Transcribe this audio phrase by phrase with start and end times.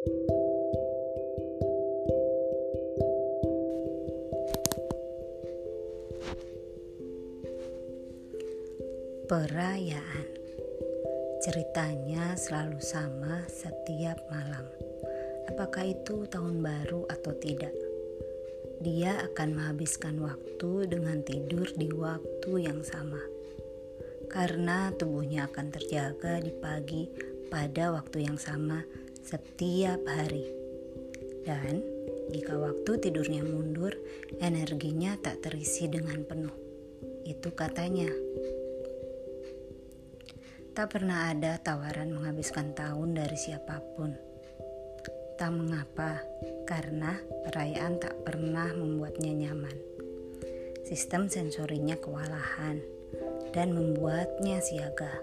[0.00, 0.16] Perayaan
[11.44, 14.64] ceritanya selalu sama setiap malam.
[15.52, 17.76] Apakah itu tahun baru atau tidak?
[18.80, 23.20] Dia akan menghabiskan waktu dengan tidur di waktu yang sama,
[24.32, 27.04] karena tubuhnya akan terjaga di pagi
[27.52, 28.80] pada waktu yang sama
[29.30, 30.42] setiap hari,
[31.46, 31.86] dan
[32.34, 33.94] jika waktu tidurnya mundur,
[34.42, 36.50] energinya tak terisi dengan penuh.
[37.22, 38.10] Itu katanya.
[40.74, 44.18] Tak pernah ada tawaran menghabiskan tahun dari siapa pun.
[45.38, 46.18] Tak mengapa,
[46.66, 47.14] karena
[47.46, 49.78] perayaan tak pernah membuatnya nyaman.
[50.82, 52.82] Sistem sensorinya kewalahan
[53.54, 55.22] dan membuatnya siaga.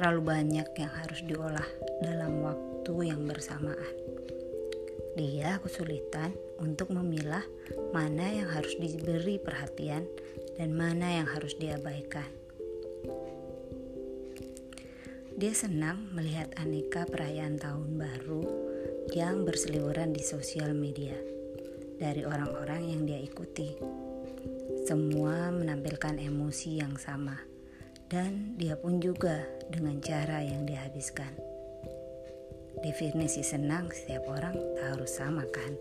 [0.00, 1.68] Terlalu banyak yang harus diolah
[2.00, 3.92] dalam waktu yang bersamaan.
[5.12, 7.44] Dia kesulitan untuk memilah
[7.92, 10.08] mana yang harus diberi perhatian
[10.56, 12.24] dan mana yang harus diabaikan.
[15.36, 18.44] Dia senang melihat aneka perayaan tahun baru
[19.12, 21.12] yang berseliweran di sosial media
[22.00, 23.76] dari orang-orang yang dia ikuti.
[24.88, 27.36] Semua menampilkan emosi yang sama,
[28.10, 31.30] dan dia pun juga dengan cara yang dihabiskan.
[32.82, 35.72] Definisi senang setiap orang tak harus sama, kan?